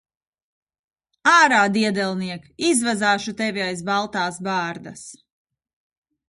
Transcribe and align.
Ārā, 1.31 1.59
diedelniek! 1.75 2.47
Izvazāšu 2.71 3.35
tevi 3.43 3.65
aiz 3.67 3.85
baltās 3.91 4.41
bārdas. 4.49 5.05